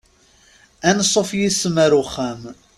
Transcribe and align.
Ansuf 0.89 1.29
yes-m 1.39 1.75
ar 1.85 1.93
uxxam. 2.01 2.41